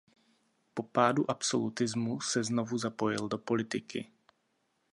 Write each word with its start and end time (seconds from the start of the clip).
Po 0.73 0.83
pádu 0.83 1.31
absolutismu 1.31 2.21
se 2.21 2.43
znovu 2.43 2.77
zapojil 2.77 3.27
do 3.27 3.37
politiky. 3.37 4.11